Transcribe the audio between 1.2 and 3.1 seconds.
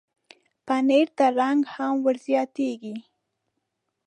رنګ هم ورزیاتېږي.